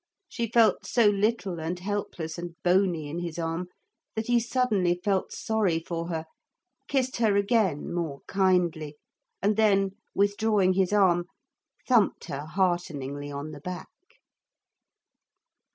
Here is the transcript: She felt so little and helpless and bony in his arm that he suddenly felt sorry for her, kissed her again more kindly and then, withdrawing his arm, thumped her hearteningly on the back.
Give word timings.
She 0.27 0.47
felt 0.47 0.87
so 0.87 1.05
little 1.05 1.59
and 1.59 1.77
helpless 1.77 2.39
and 2.39 2.55
bony 2.63 3.07
in 3.07 3.19
his 3.19 3.37
arm 3.37 3.67
that 4.15 4.25
he 4.25 4.39
suddenly 4.39 4.99
felt 5.03 5.31
sorry 5.31 5.79
for 5.79 6.07
her, 6.07 6.25
kissed 6.87 7.17
her 7.17 7.35
again 7.35 7.93
more 7.93 8.21
kindly 8.27 8.97
and 9.43 9.57
then, 9.57 9.91
withdrawing 10.15 10.73
his 10.73 10.91
arm, 10.91 11.25
thumped 11.87 12.23
her 12.29 12.47
hearteningly 12.47 13.29
on 13.31 13.51
the 13.51 13.61
back. 13.61 13.89